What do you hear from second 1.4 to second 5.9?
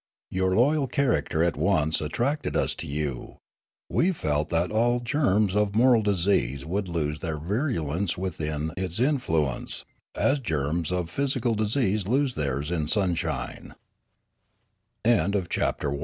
at once attracted us to you; we felt that all germs of